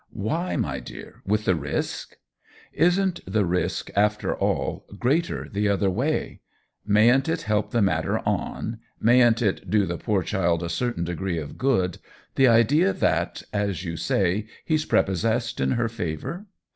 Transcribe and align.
"Why, 0.27 0.55
my 0.55 0.79
dear— 0.79 1.21
with 1.27 1.45
the 1.45 1.53
risk 1.53 2.15
!""Isn't 2.87 3.19
the 3.31 3.45
risk, 3.45 3.91
after 3.95 4.35
all, 4.35 4.83
greater 4.97 5.47
the 5.47 5.69
other 5.69 5.91
way? 5.91 6.39
Mayn't 6.83 7.29
it 7.29 7.43
help 7.43 7.69
the 7.69 7.83
matter 7.83 8.17
on, 8.27 8.79
mayn't 8.99 9.43
it 9.43 9.69
do 9.69 9.85
the 9.85 9.99
poor 9.99 10.23
child 10.23 10.63
a 10.63 10.69
certain 10.69 11.03
degree 11.03 11.37
of 11.37 11.55
good, 11.55 11.99
the 12.33 12.47
idea 12.47 12.93
that, 12.93 13.43
as 13.53 13.83
you 13.85 13.95
say, 13.95 14.47
he's 14.65 14.85
pre 14.85 15.03
possessed 15.03 15.59
in 15.59 15.73
her 15.73 15.87
favor.? 15.87 16.47